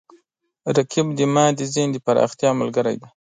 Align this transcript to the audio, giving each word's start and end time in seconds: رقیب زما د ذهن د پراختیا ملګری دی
رقیب 0.75 1.07
زما 1.19 1.45
د 1.57 1.59
ذهن 1.73 1.89
د 1.93 1.97
پراختیا 2.05 2.49
ملګری 2.61 2.95
دی 3.01 3.07